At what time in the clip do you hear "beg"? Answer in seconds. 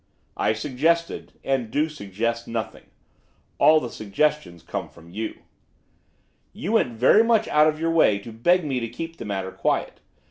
8.31-8.65